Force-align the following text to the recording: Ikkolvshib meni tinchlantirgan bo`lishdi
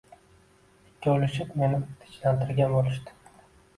Ikkolvshib 0.93 1.53
meni 1.63 1.81
tinchlantirgan 1.99 2.77
bo`lishdi 2.79 3.15